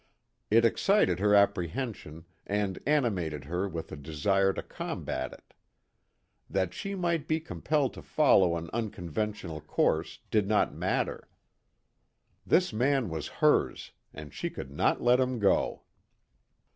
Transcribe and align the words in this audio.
It 0.49 0.65
excited 0.65 1.19
her 1.19 1.35
apprehension 1.35 2.25
and 2.47 2.79
animated 2.87 3.43
her 3.43 3.69
with 3.69 3.91
a 3.91 3.95
desire 3.95 4.51
to 4.51 4.63
combat 4.63 5.31
it. 5.31 5.53
That 6.49 6.73
she 6.73 6.95
might 6.95 7.27
be 7.27 7.39
compelled 7.39 7.93
to 7.93 8.01
follow 8.01 8.57
an 8.57 8.71
unconventional 8.73 9.61
course 9.61 10.17
did 10.31 10.47
not 10.47 10.73
matter. 10.73 11.29
This 12.47 12.73
man 12.73 13.09
was 13.11 13.27
hers 13.45 13.91
and 14.11 14.33
she 14.33 14.49
could 14.49 14.71
not 14.71 15.03
let 15.03 15.19
him 15.19 15.37
go. 15.37 15.83